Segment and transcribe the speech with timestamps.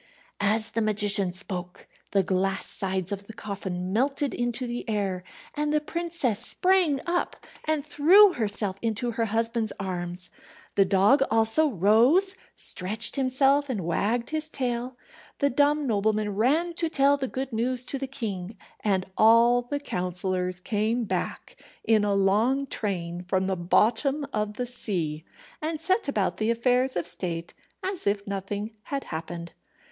[0.39, 5.71] As the magician spoke the glass sides of the coffin melted into the air, and
[5.71, 10.31] the princess sprang up, and threw herself into her husband's arms.
[10.73, 14.97] The dog also rose, stretched himself, and wagged his tail.
[15.37, 19.79] The dumb nobleman ran to tell the good news to the king, and all the
[19.79, 25.25] counsellors came back in a long train from the bottom of the sea,
[25.61, 29.53] and set about the affairs of state as if nothing had happened.